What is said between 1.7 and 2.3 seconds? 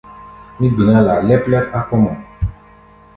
á kɔ̧́ mɔ.